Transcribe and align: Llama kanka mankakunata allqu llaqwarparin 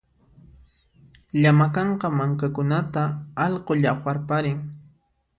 Llama 1.41 1.65
kanka 1.75 2.07
mankakunata 2.17 3.03
allqu 3.45 3.71
llaqwarparin 3.81 4.57